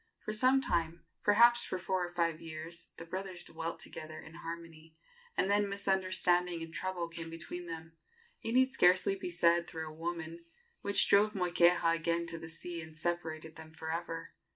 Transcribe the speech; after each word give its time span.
For 0.25 0.33
some 0.33 0.61
time 0.61 1.03
perhaps 1.21 1.63
for 1.63 1.77
four 1.77 2.03
or 2.03 2.09
five 2.11 2.41
years 2.41 2.87
the 2.97 3.05
brothers 3.05 3.43
dwelt 3.43 3.79
together 3.79 4.17
in 4.19 4.33
harmony, 4.33 4.95
and 5.37 5.47
then 5.47 5.69
misunderstanding 5.69 6.63
and 6.63 6.73
trouble 6.73 7.07
came 7.07 7.29
between 7.29 7.67
them 7.67 7.93
it 8.43 8.53
need 8.53 8.71
scarcely 8.71 9.13
be 9.13 9.29
said, 9.29 9.67
through 9.67 9.87
a 9.87 9.93
woman 9.93 10.43
which 10.81 11.07
drove 11.07 11.35
Moikeha 11.35 11.93
again 11.93 12.25
to 12.25 12.39
the 12.39 12.49
sea 12.49 12.81
and 12.81 12.97
separated 12.97 13.57
them 13.57 13.69
for 13.69 13.91
ever. 13.91 14.31